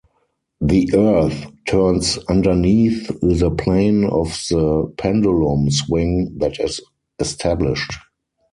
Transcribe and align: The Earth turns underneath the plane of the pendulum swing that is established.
The 0.61 0.89
Earth 0.95 1.45
turns 1.67 2.17
underneath 2.27 3.05
the 3.21 3.51
plane 3.51 4.05
of 4.05 4.29
the 4.49 4.91
pendulum 4.97 5.69
swing 5.69 6.35
that 6.39 6.59
is 6.59 6.81
established. 7.19 7.93